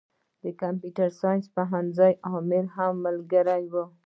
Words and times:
د 0.43 0.45
کمپيوټر 0.61 1.09
ساينس 1.21 1.45
پوهنځي 1.55 2.13
امر 2.35 2.65
هم 2.75 2.93
ملګری 3.05 3.63
و. 3.71 3.73